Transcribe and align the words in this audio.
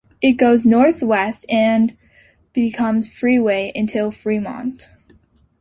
It 0.19 0.31
goes 0.31 0.65
northwest 0.65 1.45
and 1.47 1.95
becomes 2.53 3.07
freeway 3.07 3.71
until 3.75 4.09
Fremont. 4.09 4.89